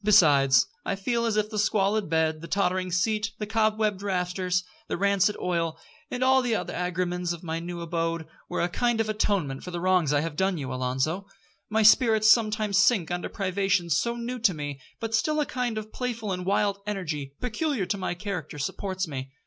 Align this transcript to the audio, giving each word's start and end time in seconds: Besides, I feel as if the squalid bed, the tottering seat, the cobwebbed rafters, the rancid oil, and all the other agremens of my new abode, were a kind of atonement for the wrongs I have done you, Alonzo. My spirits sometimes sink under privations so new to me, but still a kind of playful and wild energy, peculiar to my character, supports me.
Besides, 0.03 0.65
I 0.83 0.95
feel 0.95 1.27
as 1.27 1.37
if 1.37 1.51
the 1.51 1.59
squalid 1.59 2.09
bed, 2.09 2.41
the 2.41 2.47
tottering 2.47 2.91
seat, 2.91 3.33
the 3.37 3.45
cobwebbed 3.45 4.01
rafters, 4.01 4.63
the 4.87 4.97
rancid 4.97 5.37
oil, 5.39 5.77
and 6.09 6.23
all 6.23 6.41
the 6.41 6.55
other 6.55 6.73
agremens 6.73 7.33
of 7.33 7.43
my 7.43 7.59
new 7.59 7.81
abode, 7.81 8.25
were 8.49 8.61
a 8.63 8.67
kind 8.67 8.99
of 8.99 9.09
atonement 9.09 9.63
for 9.63 9.69
the 9.69 9.79
wrongs 9.79 10.11
I 10.11 10.21
have 10.21 10.35
done 10.35 10.57
you, 10.57 10.73
Alonzo. 10.73 11.27
My 11.69 11.83
spirits 11.83 12.31
sometimes 12.31 12.79
sink 12.79 13.11
under 13.11 13.29
privations 13.29 13.95
so 13.95 14.15
new 14.15 14.39
to 14.39 14.55
me, 14.55 14.81
but 14.99 15.13
still 15.13 15.39
a 15.39 15.45
kind 15.45 15.77
of 15.77 15.93
playful 15.93 16.31
and 16.31 16.47
wild 16.47 16.79
energy, 16.87 17.35
peculiar 17.39 17.85
to 17.85 17.95
my 17.99 18.15
character, 18.15 18.57
supports 18.57 19.07
me. 19.07 19.29